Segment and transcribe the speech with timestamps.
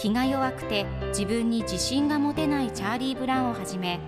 [0.00, 4.00] 気が弱くて自分に自信が持てないチャーリー・ブラウンをはじめ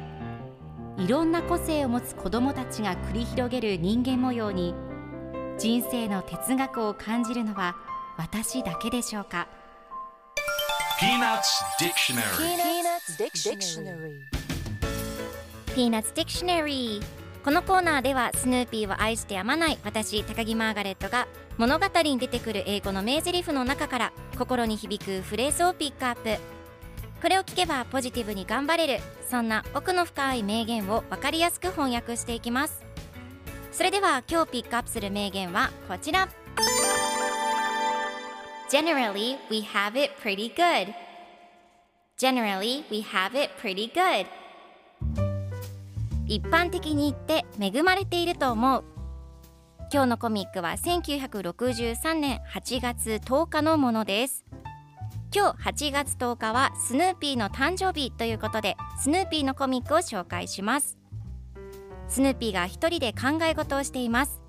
[0.97, 4.75] いろんな個性を持つ子どもたちが繰り広げる人間模様に
[5.59, 7.77] 人生の哲学を感じるのは
[8.17, 9.49] 私だけでしょうか
[10.99, 11.43] ？Peanuts
[11.79, 12.23] Dictionary.
[13.19, 14.43] Peanuts Dictionary.
[15.75, 17.03] Peanuts Dictionary
[17.43, 24.13] このコーナーではスヌーピーを愛してやまない私高木マーガレットが物語に出てくる英語の名台詞の中から
[24.43, 26.37] 心に響くフレーズをピックアップ。
[27.23, 32.83] これを聞けばポジティブに頑張れるそんな奥の深い名言を分かりやすく翻訳していきます。
[33.71, 36.29] それでは今日ピックアップする名言はこちら。
[38.69, 40.93] Generally we have it pretty good.
[42.19, 44.27] Generally we have it pretty good.
[46.27, 48.92] 一般的に言って恵まれていると思う。
[49.93, 54.43] 今日のコミックは1963年8月10日のものです。
[55.35, 60.97] 今日8月10日はスヌーピーの誕生日ということでスヌーピーのコミックを紹介します。
[62.09, 64.41] スヌーピーが一人で考え事をしています。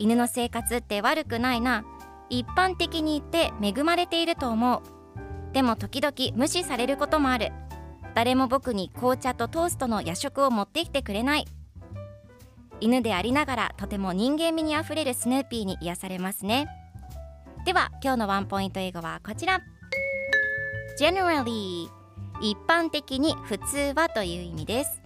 [0.00, 1.84] 犬の生活って悪くないな。
[2.28, 4.82] 一般的に言って恵まれていると思う。
[5.52, 7.52] でも時々無視されることもある。
[8.16, 11.46] 誰も僕に紅茶とトーストの夜食を持ってきてくれない。
[12.80, 16.68] 犬でありながらとても人間味にあふれるスヌーピーに癒されますね。
[17.64, 19.60] では今日のワンポイント英語はこちら。
[20.98, 21.88] Generally
[22.42, 25.02] 一般的に普通はという意味です。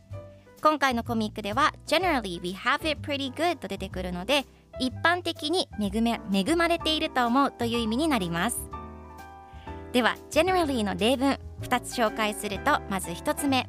[0.63, 4.47] 今回のコミックでは Generally we have it pretty good と出てくるので
[4.81, 8.59] 一般的に恵め恵まれていると思うという意味になります。
[9.93, 13.69] では Generally の例文2つ紹介するとまず1つ目。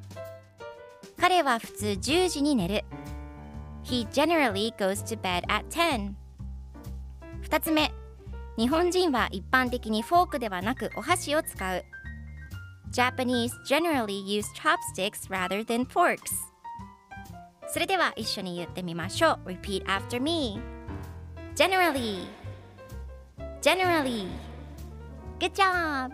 [1.20, 2.86] 彼は普通10時に寝る。
[3.86, 6.16] He generally goes to bed at 10
[7.44, 7.92] 2つ目
[8.58, 11.84] 日本人は一般的にフォークではなくお箸を使う
[12.92, 16.18] Japanese generally use chopsticks rather than forks
[17.68, 20.60] それでは一緒に言ってみましょう Repeat after me
[21.56, 22.26] Generally
[23.62, 24.28] Generally
[25.40, 26.12] Good job!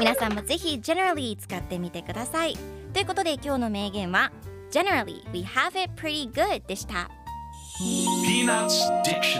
[0.00, 2.56] 皆さんもぜひ Generally 使ってみてください
[2.92, 4.32] ということで今日の名言は
[4.70, 7.10] Generally, we have it pretty good this time.
[7.78, 9.35] Peanuts Dictionary.